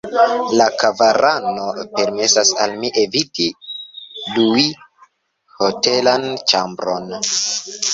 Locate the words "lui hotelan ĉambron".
4.41-7.19